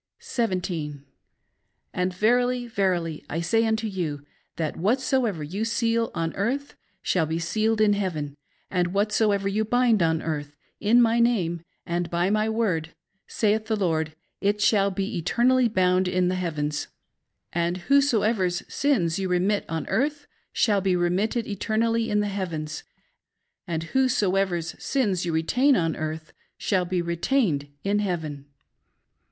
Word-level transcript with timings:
17. 0.17 1.03
And 1.93 2.11
verily, 2.11 2.65
verily 2.65 3.23
I 3.29 3.39
say 3.39 3.67
unto 3.67 3.85
you, 3.85 4.25
that 4.55 4.75
whatsoever 4.75 5.43
you 5.43 5.63
seal 5.63 6.09
on 6.15 6.33
earth 6.35 6.75
shall 7.03 7.27
be 7.27 7.37
sealed 7.37 7.79
in 7.79 7.93
heaven; 7.93 8.35
and 8.71 8.95
whatsoever 8.95 9.47
you 9.47 9.63
bind 9.63 10.01
on 10.01 10.23
earth, 10.23 10.55
in 10.79 11.03
my 11.03 11.19
name, 11.19 11.61
and 11.85 12.09
by 12.09 12.31
my 12.31 12.49
word, 12.49 12.95
saith 13.27 13.67
the 13.67 13.75
Lord, 13.75 14.15
it 14.39 14.59
shall 14.59 14.89
be 14.89 15.19
eternally 15.19 15.67
bound 15.67 16.07
in 16.07 16.29
the 16.29 16.33
heavens; 16.33 16.87
and 17.53 17.77
whoseso 17.87 18.23
ever 18.27 18.49
sins 18.49 19.19
you 19.19 19.29
remit 19.29 19.65
on 19.69 19.85
earth 19.87 20.25
shall 20.51 20.81
be 20.81 20.95
remitted 20.95 21.45
eternally 21.45 22.09
in 22.09 22.21
the 22.21 22.27
heavens; 22.27 22.81
and 23.67 23.83
whosesoever 23.93 24.63
sins 24.63 25.27
you 25.27 25.31
retain 25.31 25.75
on 25.75 25.95
earth 25.95 26.33
shall 26.57 26.85
be 26.85 27.03
retained 27.03 27.67
in 27.83 27.99
heaven. 27.99 28.47